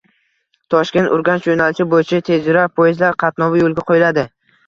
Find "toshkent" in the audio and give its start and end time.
0.75-1.09